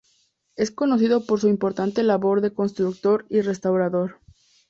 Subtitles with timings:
[0.55, 4.19] Es conocido por su importante labor de constructor y restaurador.